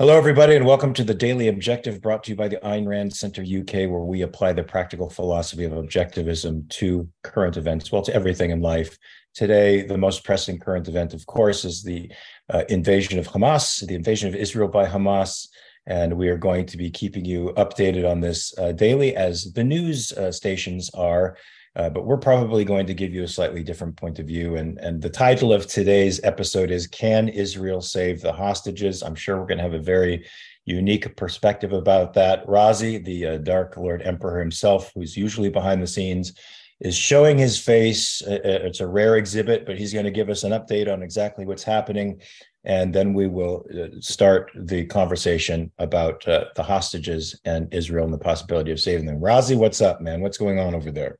[0.00, 3.12] Hello, everybody, and welcome to the Daily Objective brought to you by the Ayn Rand
[3.12, 8.14] Center UK, where we apply the practical philosophy of objectivism to current events, well, to
[8.14, 8.96] everything in life.
[9.34, 12.12] Today, the most pressing current event, of course, is the
[12.48, 15.48] uh, invasion of Hamas, the invasion of Israel by Hamas.
[15.88, 19.64] And we are going to be keeping you updated on this uh, daily, as the
[19.64, 21.36] news uh, stations are
[21.78, 24.56] uh, but we're probably going to give you a slightly different point of view.
[24.56, 29.02] And, and the title of today's episode is Can Israel Save the Hostages?
[29.02, 30.26] I'm sure we're going to have a very
[30.64, 32.44] unique perspective about that.
[32.46, 36.34] Razi, the uh, Dark Lord Emperor himself, who's usually behind the scenes,
[36.80, 38.22] is showing his face.
[38.22, 41.02] Uh, uh, it's a rare exhibit, but he's going to give us an update on
[41.02, 42.20] exactly what's happening.
[42.64, 48.12] And then we will uh, start the conversation about uh, the hostages and Israel and
[48.12, 49.20] the possibility of saving them.
[49.20, 50.22] Razi, what's up, man?
[50.22, 51.18] What's going on over there?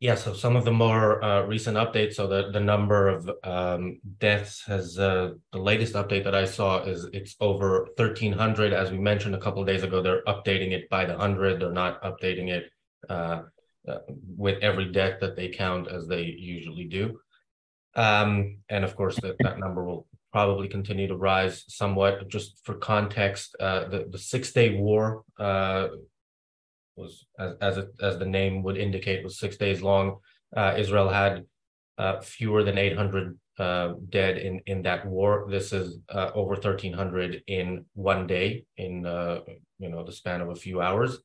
[0.00, 2.14] Yeah, so some of the more uh, recent updates.
[2.14, 6.82] So the, the number of um, deaths has uh, the latest update that I saw
[6.82, 8.72] is it's over 1,300.
[8.72, 11.60] As we mentioned a couple of days ago, they're updating it by the hundred.
[11.60, 12.70] They're not updating it
[13.10, 13.42] uh,
[13.86, 13.98] uh
[14.36, 17.20] with every death that they count as they usually do.
[17.94, 22.26] Um, and of course, that, that number will probably continue to rise somewhat.
[22.28, 25.88] Just for context, uh, the the Six Day War uh,
[27.00, 30.18] was as as, it, as the name would indicate was six days long.
[30.56, 31.44] Uh, Israel had
[31.98, 35.46] uh, fewer than 800 uh, dead in in that war.
[35.50, 39.40] This is uh, over 1,300 in one day, in uh,
[39.78, 41.18] you know the span of a few hours.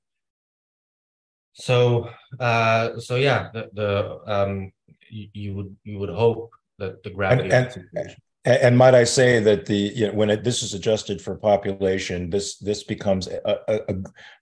[1.54, 4.72] So uh, so yeah, the, the um,
[5.10, 8.16] you, you would you would hope that the gravity and, and,
[8.46, 12.30] and might I say that the you know, when it, this is adjusted for population,
[12.30, 13.96] this this becomes a, a, a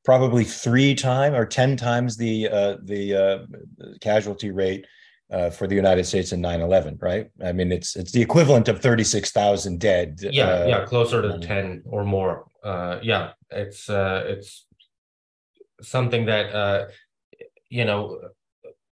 [0.04, 4.86] probably three time or ten times the uh, the uh, casualty rate
[5.31, 7.30] uh, for the United States in 9/11, right?
[7.44, 10.20] I mean, it's it's the equivalent of 36,000 dead.
[10.22, 12.46] Yeah, uh, yeah, closer to 10 or more.
[12.62, 14.66] Uh, yeah, it's uh, it's
[15.81, 16.90] something that
[17.70, 18.20] you know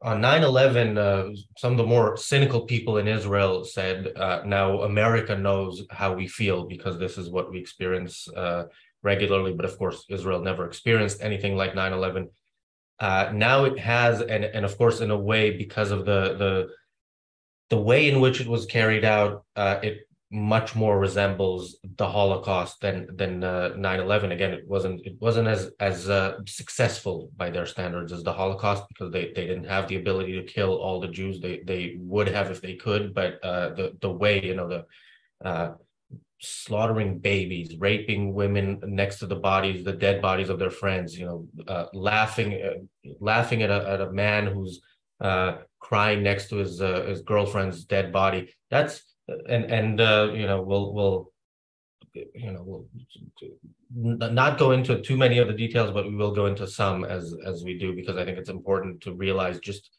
[0.00, 5.36] on 9-11 uh, some of the more cynical people in israel said uh, now america
[5.36, 8.64] knows how we feel because this is what we experience uh,
[9.02, 9.52] regularly.
[9.52, 12.28] But of course israel never experienced anything like 9-11
[13.00, 16.68] uh, now it has and, and of course in a way because of the the
[17.70, 22.80] the way in which it was carried out uh, it much more resembles the Holocaust
[22.82, 24.32] than than uh, 9/11.
[24.32, 28.84] Again, it wasn't it wasn't as as uh, successful by their standards as the Holocaust
[28.88, 31.40] because they, they didn't have the ability to kill all the Jews.
[31.40, 34.84] They they would have if they could, but uh, the the way you know the
[35.42, 35.72] uh,
[36.40, 41.24] slaughtering babies, raping women next to the bodies, the dead bodies of their friends, you
[41.24, 44.82] know, uh, laughing uh, laughing at a at a man who's
[45.80, 48.54] crying next to his his girlfriend's dead body.
[48.70, 49.07] That's
[49.48, 51.32] and and uh, you know we'll we'll
[52.34, 52.86] you know we'll
[54.30, 57.34] not go into too many of the details but we will go into some as
[57.44, 59.90] as we do because i think it's important to realize just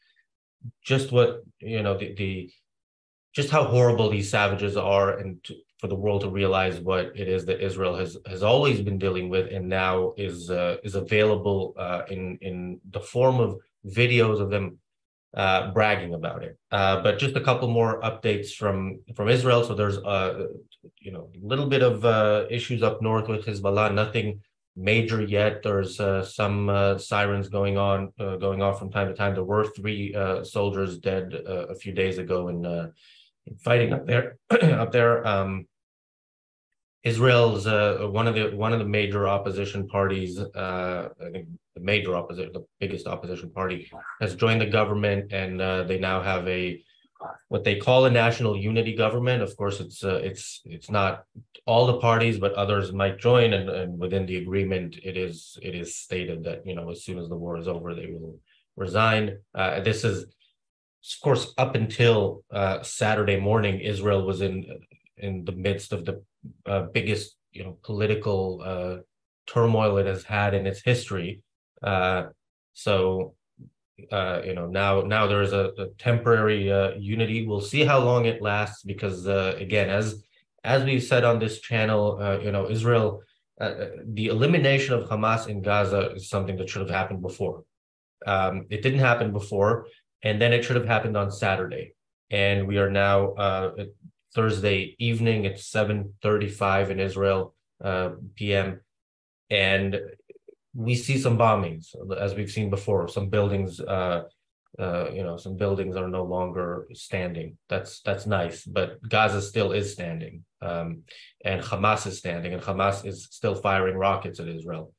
[0.83, 2.51] just what you know the, the
[3.33, 7.27] just how horrible these savages are and to, for the world to realize what it
[7.27, 11.73] is that israel has has always been dealing with and now is uh, is available
[11.77, 14.77] uh, in in the form of videos of them
[15.35, 16.57] uh, bragging about it.
[16.71, 19.63] Uh, but just a couple more updates from from Israel.
[19.63, 20.47] So there's uh,
[20.99, 23.93] you know a little bit of uh, issues up north with Hezbollah.
[23.93, 24.41] Nothing
[24.75, 25.61] major yet.
[25.61, 29.33] There's uh, some uh, sirens going on going off from time to time.
[29.33, 32.89] There were three uh, soldiers dead a few days ago in, uh,
[33.45, 35.25] in fighting up there up there.
[35.27, 35.67] Um,
[37.03, 40.39] Israel's one of the one of the major opposition parties.
[40.39, 41.47] Uh, I think
[41.79, 43.91] the major opposition, the biggest opposition party,
[44.21, 46.83] has joined the government, and uh, they now have a
[47.49, 49.41] what they call a national unity government.
[49.41, 51.23] Of course, it's uh, it's it's not
[51.65, 55.75] all the parties, but others might join, and, and within the agreement, it is it
[55.75, 58.39] is stated that you know as soon as the war is over, they will
[58.75, 59.37] resign.
[59.53, 60.25] Uh, this is
[61.01, 64.65] of course, up until uh, Saturday morning, Israel was in
[65.17, 66.23] in the midst of the
[66.65, 68.95] uh, biggest you know political uh,
[69.47, 71.41] turmoil it has had in its history.
[71.83, 72.23] Uh,
[72.73, 73.35] so
[74.11, 77.45] uh, you know now now there's a, a temporary uh, unity.
[77.45, 80.23] We'll see how long it lasts because uh, again, as
[80.63, 83.21] as we've said on this channel, uh, you know Israel.
[83.61, 87.63] uh, the elimination of Hamas in Gaza is something that should have happened before.
[88.25, 89.87] Um, it didn't happen before,
[90.23, 91.93] and then it should have happened on Saturday.
[92.31, 93.67] And we are now uh,
[94.35, 95.45] Thursday evening.
[95.45, 97.41] It's 7:35 in Israel
[97.83, 98.81] uh, p.m.
[99.49, 99.99] and
[100.73, 101.87] we see some bombings
[102.19, 103.07] as we've seen before.
[103.07, 104.23] Some buildings, uh,
[104.77, 107.57] uh, you know, some buildings are no longer standing.
[107.69, 110.43] That's that's nice, but Gaza still is standing.
[110.61, 111.03] um,
[111.45, 114.93] and Hamas is standing, and Hamas is still firing rockets at Israel.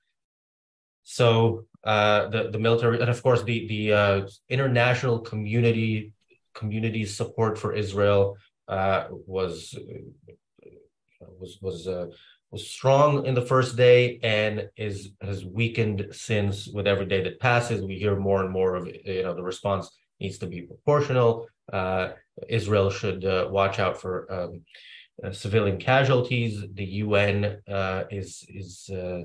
[1.02, 6.12] So uh, the the military, and of course the the uh, international community
[6.54, 8.36] community support for Israel
[8.68, 9.74] uh, was
[11.20, 12.06] was was uh,
[12.50, 17.40] was strong in the first day and is has weakened since with every day that
[17.40, 17.82] passes.
[17.82, 21.48] We hear more and more of you know the response needs to be proportional.
[21.72, 22.10] Uh,
[22.48, 24.62] Israel should uh, watch out for um,
[25.22, 26.64] uh, civilian casualties.
[26.74, 29.22] The UN uh, is is uh,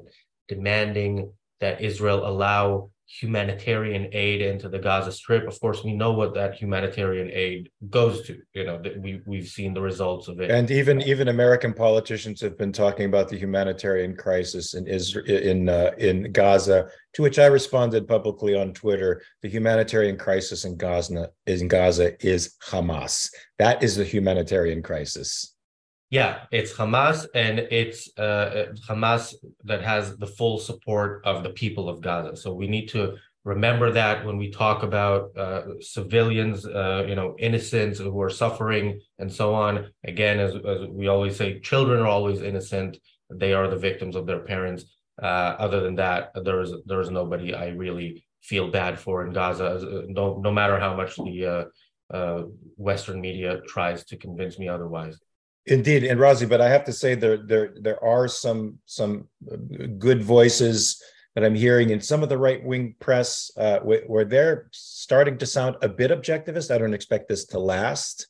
[0.48, 1.32] demanding
[1.62, 5.48] that Israel allow humanitarian aid into the Gaza Strip.
[5.48, 8.40] Of course, we know what that humanitarian aid goes to.
[8.54, 10.52] You know, we we've seen the results of it.
[10.52, 15.70] And even even American politicians have been talking about the humanitarian crisis in Israel in
[15.70, 16.90] uh, in Gaza.
[17.14, 22.56] To which I responded publicly on Twitter: the humanitarian crisis in Gaza in Gaza is
[22.64, 23.30] Hamas.
[23.60, 25.55] That is the humanitarian crisis.
[26.12, 31.90] Yeah, it's Hamas and it's uh, Hamas that has the full support of the people
[31.90, 32.36] of Gaza.
[32.38, 37.36] So we need to remember that when we talk about uh, civilians, uh, you know,
[37.40, 39.88] innocents who are suffering and so on.
[40.04, 42.98] Again, as, as, we always say, children are always innocent.
[43.32, 44.86] They are the victims of their parents.
[45.22, 49.34] Uh, other than that, there is there is nobody I really feel bad for in
[49.34, 50.06] Gaza.
[50.08, 51.46] No, no matter how much the
[52.12, 52.44] uh, uh,
[52.78, 55.18] Western media tries to convince me otherwise.
[55.68, 59.28] Indeed, and Razi, but I have to say there there there are some some
[59.98, 61.02] good voices
[61.34, 65.46] that I'm hearing in some of the right wing press uh, where they're starting to
[65.46, 66.74] sound a bit objectivist.
[66.74, 68.28] I don't expect this to last,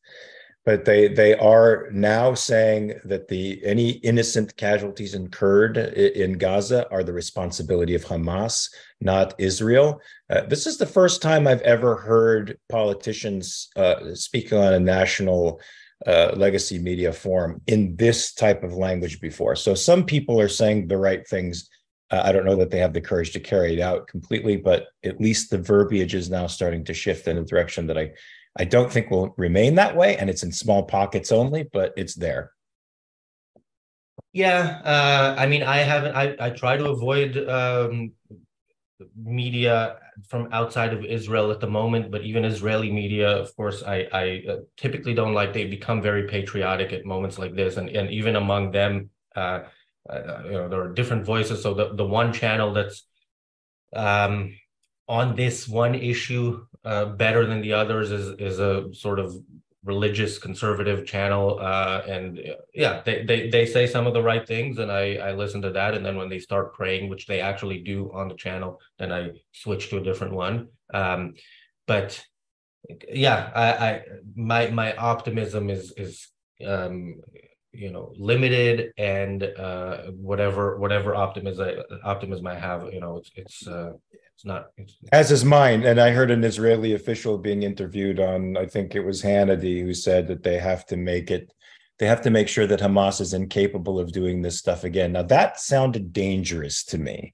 [0.63, 7.03] but they they are now saying that the any innocent casualties incurred in Gaza are
[7.03, 8.69] the responsibility of Hamas,
[9.01, 9.99] not Israel.
[10.29, 15.59] Uh, this is the first time I've ever heard politicians uh, speaking on a national
[16.05, 19.55] uh, legacy media forum in this type of language before.
[19.55, 21.69] So some people are saying the right things.
[22.11, 24.87] Uh, I don't know that they have the courage to carry it out completely, but
[25.03, 28.11] at least the verbiage is now starting to shift in a direction that I,
[28.57, 30.17] I don't think will remain that way.
[30.17, 32.51] And it's in small pockets only, but it's there.
[34.33, 36.13] Yeah, uh, I mean, I haven't.
[36.13, 38.11] I I try to avoid um,
[39.15, 39.97] media
[40.27, 44.43] from outside of Israel at the moment, but even Israeli media, of course, I, I
[44.49, 45.53] uh, typically don't like.
[45.53, 49.59] They become very patriotic at moments like this, and and even among them, uh,
[50.09, 51.61] uh, you know, there are different voices.
[51.63, 53.07] So the the one channel that's
[53.95, 54.57] um,
[55.07, 59.35] on this one issue uh, better than the others is is a sort of
[59.85, 64.47] religious conservative channel uh, and uh, yeah they, they they say some of the right
[64.47, 67.39] things and i i listen to that and then when they start praying which they
[67.39, 70.67] actually do on the channel then i switch to a different one.
[70.93, 71.35] Um,
[71.87, 72.23] but
[73.11, 74.01] yeah i i
[74.35, 76.27] my my optimism is is
[76.65, 77.15] um
[77.71, 81.69] you know limited and uh whatever whatever optimism
[82.03, 83.91] optimism i have you know it's it's uh
[84.35, 84.67] it's not.
[84.77, 85.83] It's, As is mine.
[85.83, 89.93] And I heard an Israeli official being interviewed on, I think it was Hannity, who
[89.93, 91.53] said that they have to make it,
[91.99, 95.13] they have to make sure that Hamas is incapable of doing this stuff again.
[95.13, 97.33] Now, that sounded dangerous to me.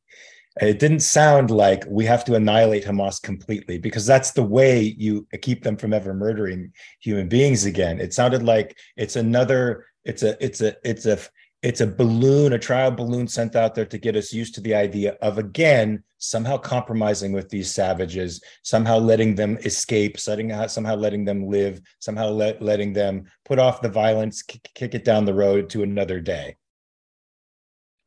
[0.61, 5.25] It didn't sound like we have to annihilate Hamas completely because that's the way you
[5.41, 7.99] keep them from ever murdering human beings again.
[7.99, 11.17] It sounded like it's another, it's a, it's a, it's a,
[11.63, 14.73] it's a balloon, a trial balloon sent out there to get us used to the
[14.73, 21.47] idea of again somehow compromising with these savages, somehow letting them escape, somehow letting them
[21.47, 25.83] live, somehow let, letting them put off the violence, kick it down the road to
[25.83, 26.55] another day.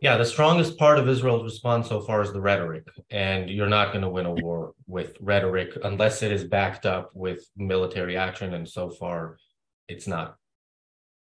[0.00, 3.92] Yeah, the strongest part of Israel's response so far is the rhetoric, and you're not
[3.92, 8.52] going to win a war with rhetoric unless it is backed up with military action,
[8.54, 9.38] and so far,
[9.88, 10.36] it's not.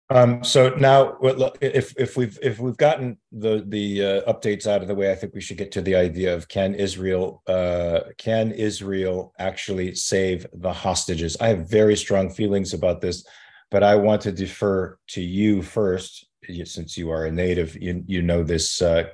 [0.10, 1.17] Um, so now,
[1.62, 5.15] if if we've if we've gotten the the uh, updates out of the way, I
[5.15, 10.45] think we should get to the idea of can Israel uh, can Israel actually save
[10.53, 11.38] the hostages?
[11.39, 13.25] I have very strong feelings about this,
[13.72, 16.27] but I want to defer to you first,
[16.65, 17.75] since you are a native.
[17.81, 19.05] You you know this uh,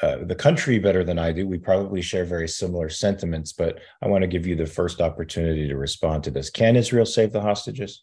[0.00, 1.46] uh, the country better than I do.
[1.46, 5.68] We probably share very similar sentiments, but I want to give you the first opportunity
[5.68, 6.48] to respond to this.
[6.48, 8.02] Can Israel save the hostages?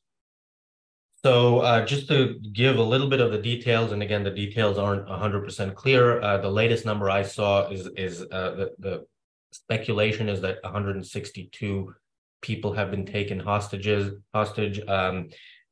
[1.23, 4.77] So uh, just to give a little bit of the details, and again, the details
[4.77, 6.21] aren't 100% clear.
[6.21, 9.05] Uh, the latest number I saw is is uh, the, the
[9.51, 11.93] speculation is that 162
[12.41, 15.27] people have been taken hostages hostage, um,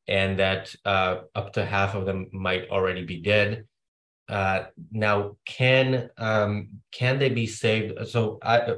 [0.09, 3.65] and that uh, up to half of them might already be dead.
[4.27, 8.05] Uh, now, can um, can they be saved?
[8.09, 8.75] So, I,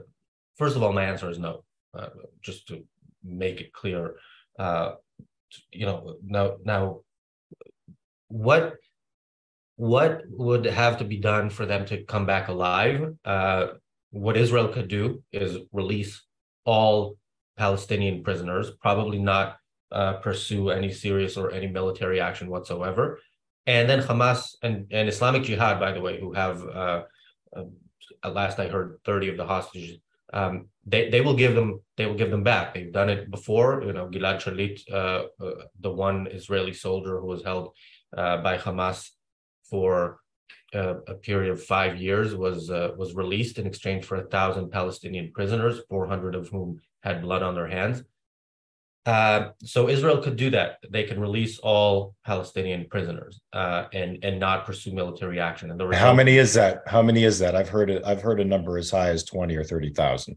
[0.56, 1.64] first of all, my answer is no.
[1.98, 2.10] Uh,
[2.44, 2.86] just to
[3.24, 4.18] make it clear
[5.72, 7.00] you know now now
[8.28, 8.76] what
[9.76, 13.16] what would have to be done for them to come back alive?
[13.24, 13.68] Uh,
[14.12, 16.22] what Israel could do is release
[16.66, 17.16] all
[17.58, 19.56] Palestinian prisoners, probably not
[19.92, 23.20] uh, pursue any serious or any military action whatsoever.
[23.68, 27.04] And then Hamas and, and Islamic Jihad, by the way, who have, uh,
[28.24, 29.98] at last I heard, 30 of the hostages,
[30.34, 32.74] um, they, they will give them they will give them back.
[32.74, 33.84] They've done it before.
[33.84, 37.74] You know, Gilad Shalit, uh, uh, the one Israeli soldier who was held
[38.16, 39.10] uh, by Hamas
[39.70, 40.20] for
[40.74, 45.82] a period of five years, was was released in exchange for a thousand Palestinian prisoners,
[45.90, 48.04] 400 of whom had blood on their hands.
[49.10, 50.78] Uh, so Israel could do that.
[50.96, 55.72] They can release all Palestinian prisoners uh, and and not pursue military action.
[55.72, 56.74] And the result, how many is that?
[56.86, 57.56] How many is that?
[57.56, 58.04] I've heard it.
[58.10, 60.36] I've heard a number as high as twenty or thirty thousand.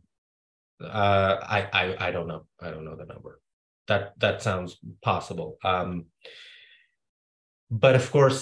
[0.83, 2.43] Uh, I, I I don't know.
[2.62, 3.33] I don't know the number.
[3.88, 5.59] That that sounds possible.
[5.62, 6.07] Um,
[7.71, 8.41] but of course,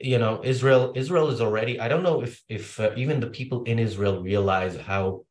[0.00, 1.80] you know, Israel Israel is already.
[1.80, 5.24] I don't know if if uh, even the people in Israel realize how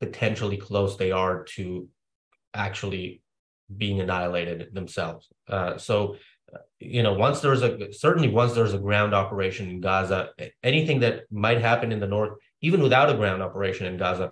[0.00, 1.88] potentially close they are to
[2.52, 3.23] actually
[3.76, 5.28] being annihilated themselves.
[5.48, 6.16] Uh, so,
[6.78, 10.30] you know, once there's a certainly once there's a ground operation in Gaza,
[10.62, 14.30] anything that might happen in the north, even without a ground operation in Gaza,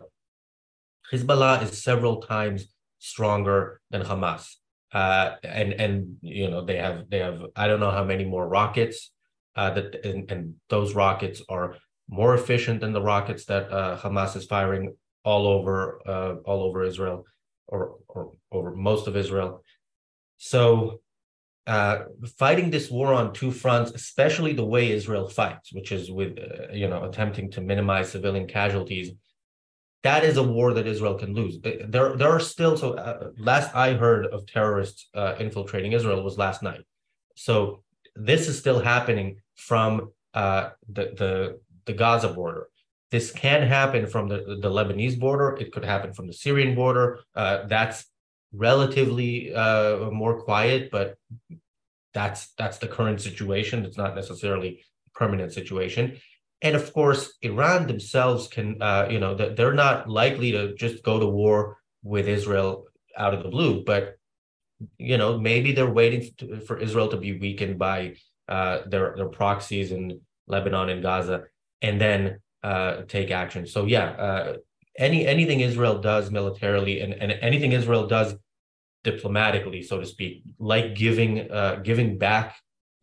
[1.12, 2.67] Hezbollah is several times
[2.99, 4.55] stronger than Hamas.
[4.93, 8.47] Uh, and and you know they have they have I don't know how many more
[8.47, 9.11] rockets
[9.57, 11.77] uh, that and, and those rockets are
[12.09, 16.85] more efficient than the rockets that uh, Hamas is firing all over uh, all over
[16.85, 17.25] Israel
[17.73, 19.50] or, or over most of Israel.
[20.37, 21.00] So
[21.67, 21.97] uh,
[22.38, 26.73] fighting this war on two fronts, especially the way Israel fights, which is with uh,
[26.73, 29.09] you know attempting to minimize civilian casualties,
[30.02, 31.55] that is a war that Israel can lose.
[31.61, 32.88] There, there are still so.
[32.95, 36.83] Uh, last I heard of terrorists uh, infiltrating Israel was last night.
[37.37, 37.83] So
[38.17, 39.93] this is still happening from
[40.35, 41.33] uh, the the
[41.87, 42.64] the Gaza border.
[43.12, 45.54] This can happen from the, the Lebanese border.
[45.61, 47.21] It could happen from the Syrian border.
[47.37, 48.07] Uh, that's
[48.54, 51.16] relatively uh, more quiet, but
[52.14, 53.85] that's that's the current situation.
[53.85, 54.71] It's not necessarily
[55.07, 56.19] a permanent situation.
[56.62, 61.21] And of course, Iran themselves can, uh, you know, they're not likely to just go
[61.21, 62.87] to war with Israel
[63.19, 64.16] out of the blue, but
[64.99, 68.14] you know, maybe they're waiting to, for Israel to be weakened by
[68.49, 71.45] uh, their their proxies in Lebanon and Gaza,
[71.83, 73.66] and then uh, take action.
[73.66, 74.57] So yeah, uh,
[74.99, 78.35] any anything Israel does militarily and, and anything Israel does
[79.04, 82.57] diplomatically, so to speak, like giving uh, giving back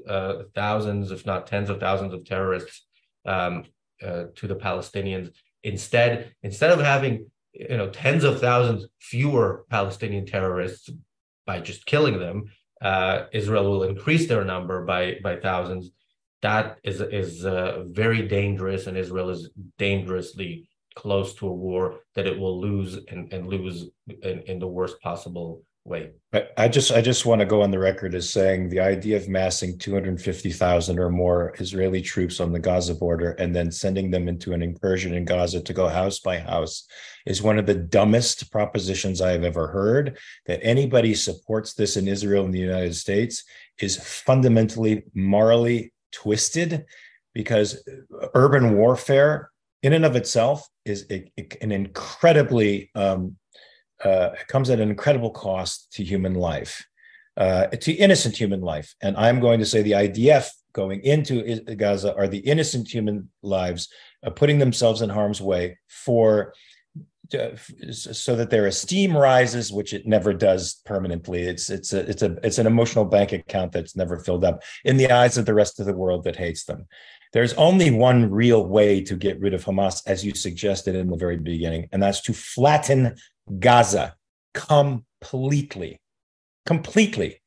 [0.07, 2.85] uh, thousands, if not tens of thousands, of terrorists
[3.25, 3.65] um,
[4.01, 5.31] uh, to the Palestinians.
[5.63, 10.89] Instead, instead of having you know tens of thousands fewer Palestinian terrorists
[11.45, 12.45] by just killing them,
[12.81, 15.91] uh, Israel will increase their number by by thousands
[16.41, 22.27] that is is uh, very dangerous, and Israel is dangerously close to a war that
[22.27, 23.89] it will lose and, and lose
[24.24, 26.12] in, in the worst possible way.
[26.58, 29.27] I just I just want to go on the record as saying the idea of
[29.27, 34.53] massing 250,000 or more Israeli troops on the Gaza border and then sending them into
[34.53, 36.88] an incursion in Gaza to go house by house
[37.25, 40.17] is one of the dumbest propositions I have ever heard.
[40.46, 43.43] That anybody supports this in Israel and the United States
[43.79, 46.85] is fundamentally morally twisted
[47.33, 47.83] because
[48.33, 49.51] urban warfare
[49.83, 53.35] in and of itself is an incredibly um,
[54.03, 56.85] uh, comes at an incredible cost to human life
[57.37, 58.95] uh, to innocent human life.
[59.01, 63.89] And i'm going to say the idf going into gaza are the innocent human lives
[64.25, 66.53] uh, putting themselves in harm's way for
[67.91, 71.43] so that their esteem rises, which it never does permanently.
[71.43, 74.98] It's it's a it's a it's an emotional bank account that's never filled up in
[74.98, 76.88] the eyes of the rest of the world that hates them.
[77.31, 81.17] There's only one real way to get rid of Hamas, as you suggested in the
[81.17, 83.15] very beginning, and that's to flatten
[83.59, 84.15] Gaza
[84.53, 86.01] completely,
[86.65, 87.38] completely.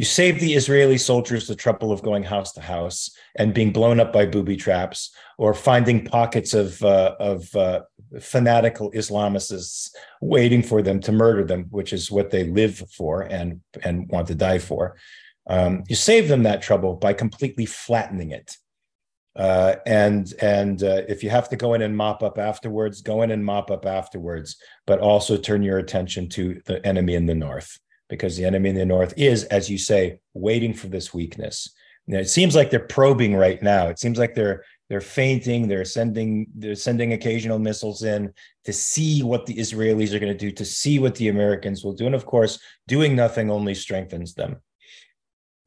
[0.00, 4.00] You save the Israeli soldiers the trouble of going house to house and being blown
[4.00, 7.82] up by booby traps, or finding pockets of uh, of uh,
[8.18, 9.90] fanatical Islamists
[10.22, 14.28] waiting for them to murder them, which is what they live for and and want
[14.28, 14.96] to die for.
[15.46, 18.56] Um, you save them that trouble by completely flattening it.
[19.36, 23.20] Uh, and and uh, if you have to go in and mop up afterwards, go
[23.20, 27.34] in and mop up afterwards, but also turn your attention to the enemy in the
[27.34, 27.78] north
[28.10, 31.70] because the enemy in the north is, as you say, waiting for this weakness.
[32.06, 33.86] Now, it seems like they're probing right now.
[33.86, 35.68] It seems like they're they're feinting.
[35.68, 40.38] They're sending they're sending occasional missiles in to see what the Israelis are going to
[40.38, 44.34] do, to see what the Americans will do, and of course, doing nothing only strengthens
[44.34, 44.56] them.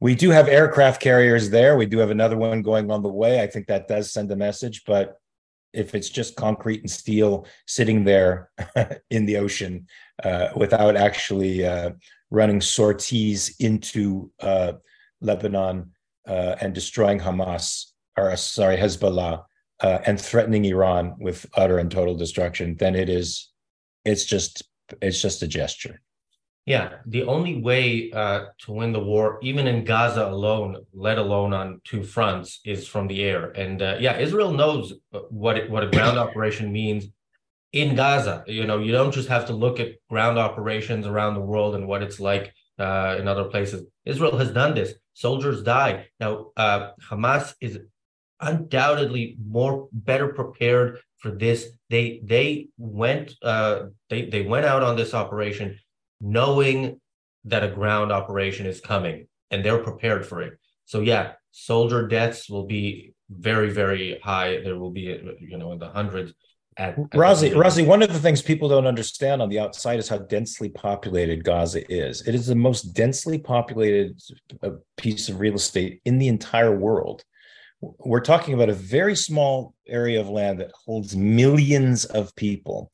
[0.00, 1.78] we do have aircraft carriers there.
[1.78, 3.40] We do have another one going on the way.
[3.40, 5.16] I think that does send a message, but
[5.72, 8.50] if it's just concrete and steel sitting there
[9.10, 9.86] in the ocean
[10.22, 11.90] uh, without actually uh,
[12.30, 14.72] running sorties into uh,
[15.20, 15.92] Lebanon
[16.26, 19.44] uh, and destroying Hamas, or uh, sorry, Hezbollah,
[19.80, 23.50] uh, and threatening Iran with utter and total destruction, then it is,
[24.04, 24.62] it's just,
[25.02, 26.00] it's just a gesture.
[26.66, 31.52] Yeah, the only way uh, to win the war, even in Gaza alone, let alone
[31.52, 33.50] on two fronts, is from the air.
[33.50, 34.94] And uh, yeah, Israel knows
[35.28, 37.06] what it, what a ground operation means
[37.74, 38.44] in Gaza.
[38.46, 41.88] You know, you don't just have to look at ground operations around the world and
[41.88, 43.84] what it's like uh, in other places.
[44.04, 44.94] Israel has done this.
[45.12, 46.06] Soldiers die.
[46.20, 47.80] Now, uh, Hamas is
[48.40, 51.66] undoubtedly more better prepared for this.
[51.90, 55.78] They they went uh, they they went out on this operation
[56.20, 57.00] knowing
[57.44, 60.58] that a ground operation is coming and they're prepared for it.
[60.84, 64.60] So yeah, soldier deaths will be very very high.
[64.62, 65.06] There will be
[65.40, 66.32] you know in the hundreds.
[66.76, 70.08] At, at Razi, Razi, one of the things people don't understand on the outside is
[70.08, 72.26] how densely populated Gaza is.
[72.26, 74.20] It is the most densely populated
[74.62, 77.24] uh, piece of real estate in the entire world.
[77.80, 82.90] We're talking about a very small area of land that holds millions of people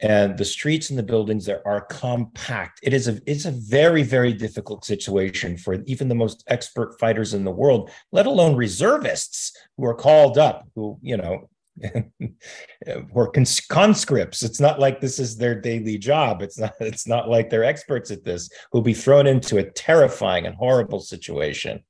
[0.00, 2.80] and the streets and the buildings there are compact.
[2.82, 7.32] It is a it's a very very difficult situation for even the most expert fighters
[7.32, 11.48] in the world, let alone reservists who are called up, who you know.
[13.12, 14.42] or cons- conscripts.
[14.42, 16.42] It's not like this is their daily job.
[16.42, 20.46] It's not it's not like they're experts at this who'll be thrown into a terrifying
[20.46, 21.82] and horrible situation.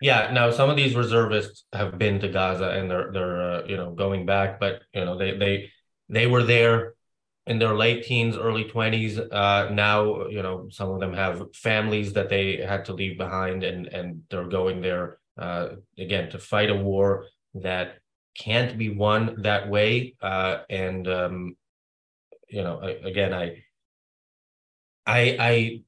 [0.00, 3.76] Yeah, now some of these reservists have been to Gaza and they're they're uh, you
[3.76, 5.70] know going back, but you know they they
[6.08, 6.94] they were there
[7.46, 9.18] in their late teens, early 20s.
[9.30, 13.62] Uh, now, you know, some of them have families that they had to leave behind
[13.64, 17.98] and, and they're going there, uh, again, to fight a war that
[18.36, 20.14] can't be won that way.
[20.20, 21.56] Uh, and, um,
[22.48, 23.64] you know, I, again, I,
[25.06, 25.80] I, I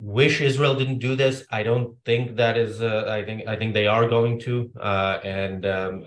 [0.00, 1.44] wish Israel didn't do this.
[1.50, 5.18] I don't think that is, uh, I think, I think they are going to, uh,
[5.24, 6.04] and, um,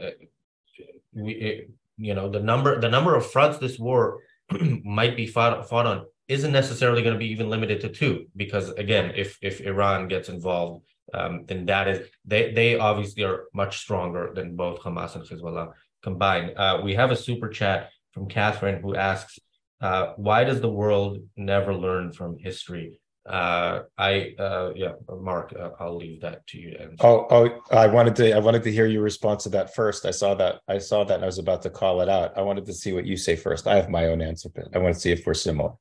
[1.14, 4.20] we, it, you know, the number, the number of fronts this war
[4.84, 8.70] might be fought, fought on isn't necessarily going to be even limited to two because
[8.72, 13.80] again if if iran gets involved um, then that is they they obviously are much
[13.80, 15.72] stronger than both hamas and hezbollah
[16.04, 19.40] combined uh, we have a super chat from catherine who asks
[19.82, 25.70] uh, why does the world never learn from history uh, I uh, yeah, Mark, uh,
[25.80, 26.76] I'll leave that to you.
[26.78, 30.06] And oh, oh, I wanted to I wanted to hear your response to that first.
[30.06, 32.38] I saw that I saw that and I was about to call it out.
[32.38, 33.66] I wanted to see what you say first.
[33.66, 35.72] I have my own answer, but I want to see if we're similar.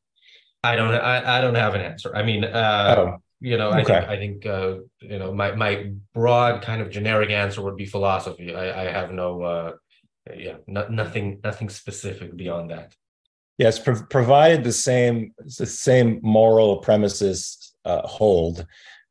[0.63, 2.15] I don't I, I don't have an answer.
[2.15, 3.95] I mean, uh, oh, you know, I okay.
[3.95, 7.87] think I think uh, you know my my broad kind of generic answer would be
[7.87, 8.55] philosophy.
[8.55, 9.73] I, I have no uh,
[10.35, 12.95] yeah, no, nothing nothing specific beyond that.
[13.59, 18.67] Yes, pro- provided the same the same moral premises uh, hold,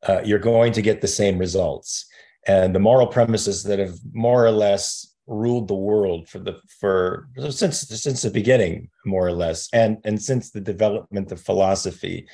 [0.08, 2.06] uh, you're going to get the same results.
[2.46, 7.28] And the moral premises that have more or less ruled the world for the for
[7.50, 12.26] since since the beginning, more or less, and and since the development of philosophy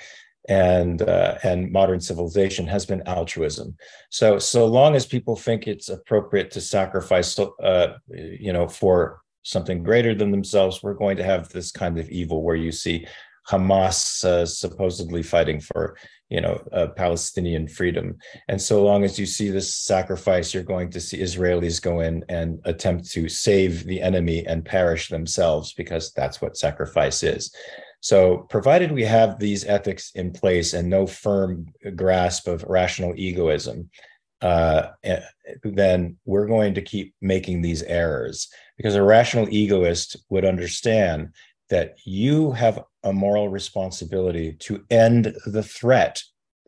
[0.49, 3.77] and uh, and modern civilization has been altruism.
[4.11, 9.83] So so long as people think it's appropriate to sacrifice, uh, you know, for something
[9.83, 13.07] greater than themselves, we're going to have this kind of evil where you see
[13.49, 15.97] Hamas uh, supposedly fighting for,
[16.29, 18.19] you know, uh, Palestinian freedom.
[18.49, 22.25] And so long as you see this sacrifice, you're going to see Israelis go in
[22.29, 27.55] and attempt to save the enemy and perish themselves because that's what sacrifice is.
[28.01, 33.91] So, provided we have these ethics in place and no firm grasp of rational egoism,
[34.41, 35.21] uh, eh,
[35.65, 41.31] then we're going to keep making these errors because a rational egoist would understand
[41.71, 46.23] that you have a moral responsibility to end the threat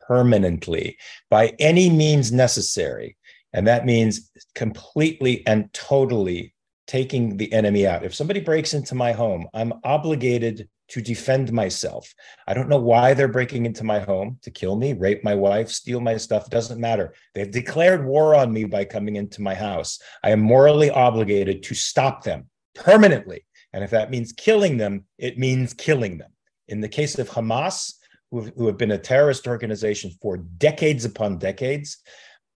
[0.06, 0.96] permanently
[1.30, 3.16] by any means necessary.
[3.52, 6.54] And that means completely and totally
[6.86, 8.04] taking the enemy out.
[8.04, 12.12] If somebody breaks into my home, I'm obligated to defend myself.
[12.46, 15.70] I don't know why they're breaking into my home to kill me, rape my wife,
[15.70, 16.50] steal my stuff.
[16.50, 17.14] Doesn't matter.
[17.34, 20.00] They've declared war on me by coming into my house.
[20.22, 23.46] I am morally obligated to stop them permanently.
[23.72, 26.32] And if that means killing them, it means killing them.
[26.66, 27.94] In the case of Hamas,
[28.32, 31.98] who, who have been a terrorist organization for decades upon decades,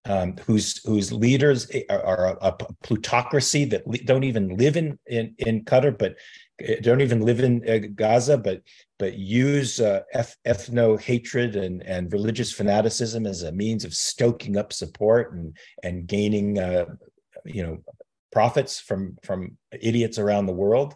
[0.07, 5.35] um, whose whose leaders are, are a, a, plutocracy that don't even live in, in
[5.39, 6.17] in Qatar, but
[6.83, 8.63] don't even live in uh, Gaza, but
[8.99, 10.03] but use uh,
[10.47, 16.07] ethno hatred and and religious fanaticism as a means of stoking up support and and
[16.07, 16.87] gaining uh,
[17.45, 17.79] you know
[18.33, 20.95] profits from from idiots around the world.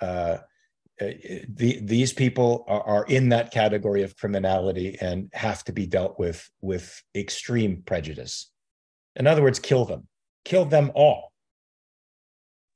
[0.00, 0.38] Uh,
[1.00, 1.10] uh,
[1.48, 6.18] the, these people are, are, in that category of criminality and have to be dealt
[6.20, 8.50] with with extreme prejudice.
[9.16, 10.06] In other words, kill them,
[10.44, 11.33] kill them all.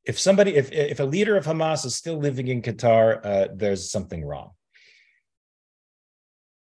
[0.04, 3.90] If somebody, if if a leader of Hamas is still living in Qatar, uh, there's
[3.90, 4.52] something wrong.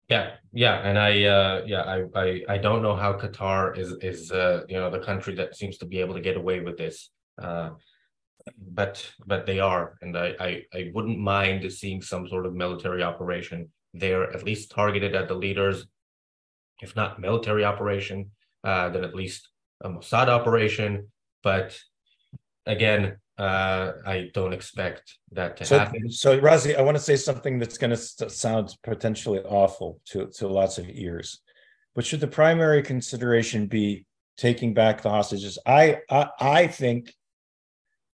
[0.10, 4.30] Yeah, yeah, and I, uh, yeah, I, I, I don't know how Qatar is is
[4.30, 7.10] uh, you know the country that seems to be able to get away with this.
[7.42, 7.70] Uh,
[8.58, 13.04] but but they are, and I, I I wouldn't mind seeing some sort of military
[13.04, 15.86] operation there, at least targeted at the leaders,
[16.82, 18.32] if not military operation,
[18.64, 19.50] uh, then at least
[19.82, 21.12] a Mossad operation.
[21.42, 21.80] But
[22.66, 26.12] again, uh, I don't expect that to so, happen.
[26.12, 30.28] So, Razi, I want to say something that's going to st- sound potentially awful to,
[30.38, 31.42] to lots of ears.
[31.96, 34.06] But should the primary consideration be
[34.38, 35.58] taking back the hostages?
[35.66, 37.14] I, I, I think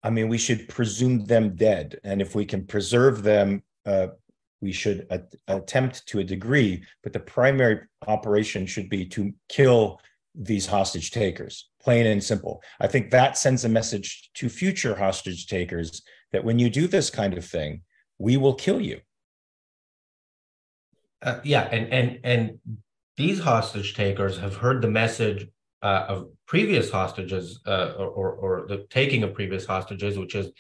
[0.03, 2.01] I mean, we should presume them dead.
[2.05, 4.09] And if we can preserve them, uh,
[4.61, 10.01] we should a- attempt to a degree, but the primary operation should be to kill
[10.35, 12.63] these hostage takers, plain and simple.
[12.81, 17.11] I think that sends a message to future hostage takers that when you do this
[17.11, 17.83] kind of thing,
[18.19, 19.01] we will kill you.
[21.21, 22.59] Uh, yeah, and and and
[23.17, 25.47] these hostage takers have heard the message
[25.83, 30.51] uh, of previous hostages uh, or, or the taking of previous hostages, which is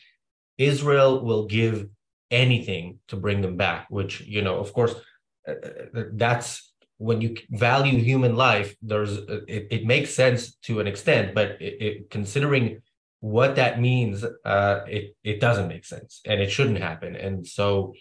[0.58, 1.88] Israel will give
[2.30, 4.94] anything to bring them back, which, you know, of course,
[5.48, 9.16] uh, uh that's when you value human life, there's
[9.48, 12.80] it, it makes sense to an extent, but it, it, considering
[13.20, 17.14] what that means, uh, it, it doesn't make sense and it shouldn't happen.
[17.14, 17.94] And so,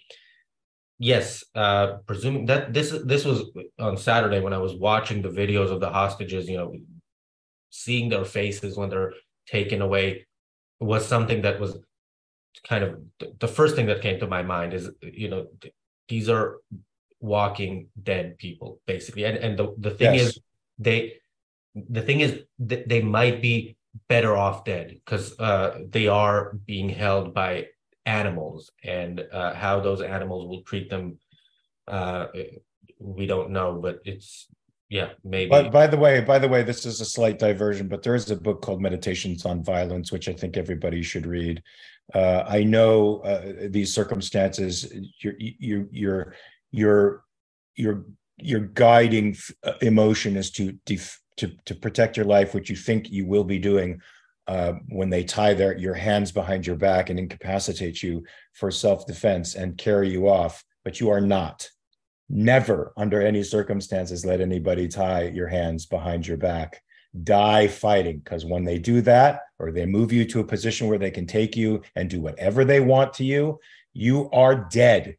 [0.97, 3.43] yes, uh, presuming that this this was
[3.79, 6.73] on Saturday when I was watching the videos of the hostages, you know,
[7.69, 9.13] seeing their faces when they're
[9.47, 10.25] taken away
[10.79, 11.77] was something that was
[12.67, 12.99] kind of
[13.39, 15.47] the first thing that came to my mind is you know
[16.09, 16.57] these are
[17.21, 20.29] walking dead people basically and and the, the thing yes.
[20.29, 20.39] is
[20.79, 21.13] they
[21.75, 23.77] the thing is that they might be
[24.09, 27.67] better off dead because uh, they are being held by
[28.05, 31.17] animals and uh, how those animals will treat them
[31.87, 32.27] uh,
[32.99, 34.47] we don't know but it's
[34.91, 35.49] yeah, maybe.
[35.49, 38.29] But by the way, by the way, this is a slight diversion, but there is
[38.29, 41.63] a book called Meditations on Violence, which I think everybody should read.
[42.13, 44.93] Uh, I know uh, these circumstances.
[45.21, 46.33] You're you you're you're
[46.71, 47.23] you're
[48.37, 53.09] your guiding uh, emotion is to def- to to protect your life, which you think
[53.09, 53.99] you will be doing
[54.47, 59.05] uh, when they tie their your hands behind your back and incapacitate you for self
[59.05, 61.69] defense and carry you off, but you are not
[62.33, 66.81] Never, under any circumstances, let anybody tie your hands behind your back.
[67.23, 70.97] Die fighting, because when they do that, or they move you to a position where
[70.97, 73.59] they can take you and do whatever they want to you,
[73.91, 75.17] you are dead.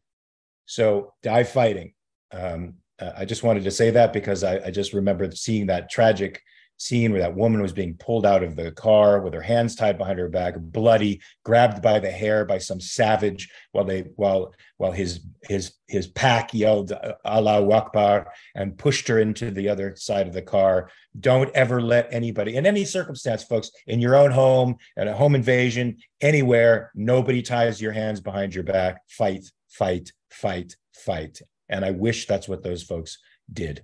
[0.65, 1.93] So die fighting.
[2.31, 5.89] Um, uh, I just wanted to say that because I, I just remembered seeing that
[5.89, 6.41] tragic
[6.77, 9.97] scene where that woman was being pulled out of the car with her hands tied
[9.97, 14.91] behind her back, bloody, grabbed by the hair by some savage, while they while while
[14.91, 16.91] his his his pack yelled
[17.25, 20.89] "Allahu Akbar" and pushed her into the other side of the car.
[21.19, 25.35] Don't ever let anybody, in any circumstance, folks, in your own home, at a home
[25.35, 29.01] invasion, anywhere, nobody ties your hands behind your back.
[29.07, 29.45] Fight,
[29.77, 31.41] fight, fight, fight.
[31.69, 33.17] And I wish that's what those folks
[33.51, 33.83] did.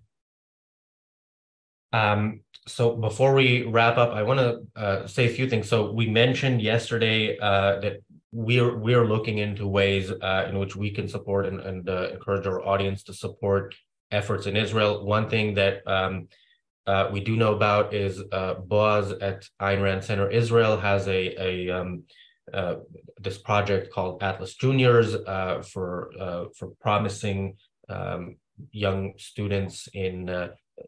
[1.91, 5.67] Um, so before we wrap up, I want to uh, say a few things.
[5.67, 10.91] So we mentioned yesterday uh, that we're we're looking into ways uh, in which we
[10.91, 13.73] can support and, and uh, encourage our audience to support
[14.12, 15.04] efforts in Israel.
[15.04, 16.28] One thing that um,
[16.86, 21.21] uh, we do know about is uh, Boaz at Ayn Rand Center Israel has a
[21.41, 22.04] a um,
[23.19, 25.15] this project called Atlas Juniors
[25.71, 26.12] for
[26.55, 27.55] for promising
[27.89, 28.38] um,
[28.71, 30.29] young students in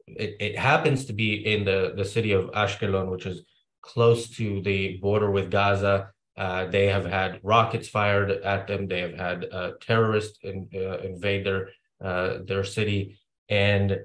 [0.08, 3.44] it, it happens to be in the, the city of Ashkelon, which is
[3.82, 6.10] close to the border with Gaza.
[6.38, 8.88] Uh, they have had rockets fired at them.
[8.88, 11.70] They have had uh, terrorists in, uh, invade their
[12.04, 14.00] uh, their city, and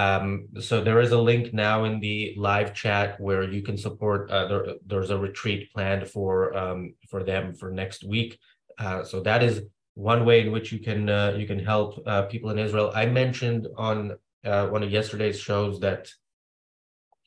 [0.00, 4.30] um, so there is a link now in the live chat where you can support.
[4.30, 8.38] Uh, there, there's a retreat planned for um, for them for next week.
[8.78, 9.54] Uh, so that is
[9.94, 11.02] one way in which you can
[11.40, 11.90] you can help
[12.32, 12.92] people in Israel.
[13.02, 13.98] I mentioned on
[14.46, 16.08] uh, one of yesterday's shows that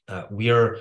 [0.07, 0.77] uh, we are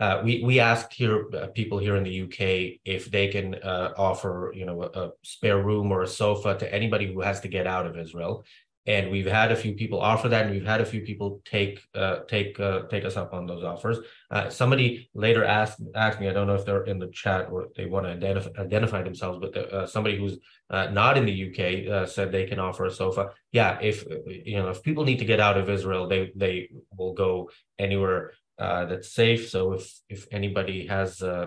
[0.00, 3.92] uh, we we asked here uh, people here in the UK if they can uh,
[3.96, 7.48] offer you know a, a, spare room or a sofa to anybody who has to
[7.48, 8.44] get out of Israel,
[8.88, 11.80] and we've had a few people offer that, and we've had a few people take
[11.94, 13.98] uh, take uh, take us up on those offers.
[14.30, 17.68] Uh, somebody later asked asked me, I don't know if they're in the chat or
[17.76, 20.38] they want to identify identify themselves, but the, somebody who's
[20.70, 23.30] not in the UK said they can offer a sofa.
[23.52, 27.12] Yeah, if you know if people need to get out of Israel, they they will
[27.12, 29.50] go anywhere uh, that's safe.
[29.50, 31.46] So if if anybody has uh,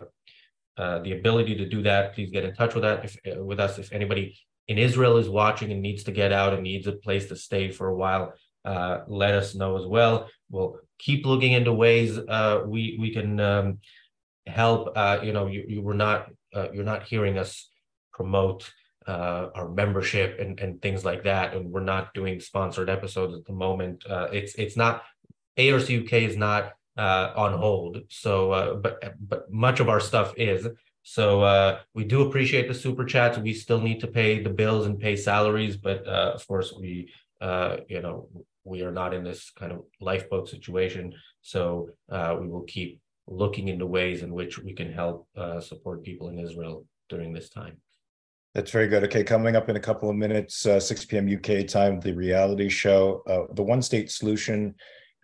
[0.78, 3.60] uh, the ability to do that, please get in touch with that if, uh, with
[3.60, 3.78] us.
[3.78, 4.38] If anybody
[4.72, 7.66] in Israel is watching and needs to get out and needs a place to stay
[7.78, 8.26] for a while,
[8.72, 10.14] uh, let us know as well.
[10.50, 13.80] We'll keep looking into ways uh, we we can um,
[14.46, 14.82] help.
[15.28, 16.20] you know, you, you were not
[16.74, 17.52] you're not hearing us
[18.14, 18.72] promote
[19.08, 21.56] uh, our membership and, and things like that.
[21.56, 24.04] And we're not doing sponsored episodes at the moment.
[24.08, 25.04] Uh, it's it's not
[25.58, 28.02] ARC UK is not uh, on hold.
[28.10, 30.68] So, uh, but but much of our stuff is.
[31.04, 33.38] So uh, we do appreciate the super chats.
[33.38, 37.12] We still need to pay the bills and pay salaries, but uh, of course we,
[37.40, 38.30] uh, you know,
[38.64, 41.14] we are not in this kind of lifeboat situation.
[41.42, 46.04] So uh, we will keep looking into ways in which we can help uh, support
[46.04, 47.78] people in Israel during this time.
[48.54, 49.04] That's very good.
[49.06, 51.34] Okay, coming up in a couple of minutes, uh, 6 p.m.
[51.34, 54.76] UK time, the reality show, the one state solution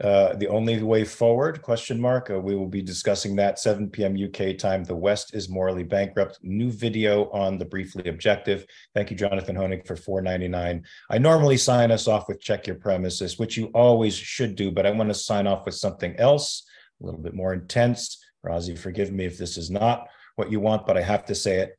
[0.04, 4.16] uh, the only way forward question mark uh, we will be discussing that 7 p.m
[4.16, 4.84] uk time.
[4.84, 6.38] The west is morally bankrupt.
[6.44, 8.66] New video on the briefly objective.
[8.94, 13.40] Thank you jonathan hoenig for 499 i normally sign us off with check your premises
[13.40, 16.64] which you always should do but i want to sign off with something else
[17.02, 18.24] a little bit more intense.
[18.46, 21.60] Razi forgive me if this is not what you want but i have to say
[21.60, 21.78] it.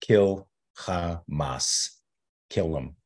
[0.00, 0.48] Kill
[0.78, 1.90] hamas.
[2.48, 2.96] Kill them